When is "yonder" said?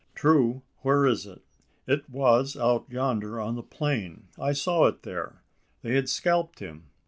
2.89-3.39